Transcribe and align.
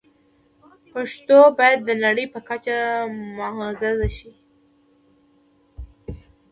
پښتو 0.91 1.37
باید 1.57 1.79
د 1.83 1.89
نړۍ 2.03 2.25
په 2.33 2.39
کچه 2.49 2.75
معزز 3.37 3.99
شي. 4.17 4.31